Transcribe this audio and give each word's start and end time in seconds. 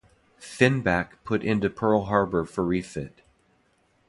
"Finback" 0.39 1.23
put 1.23 1.43
into 1.43 1.69
Pearl 1.69 2.05
Harbor 2.05 2.43
for 2.43 2.63
refit. 2.65 3.21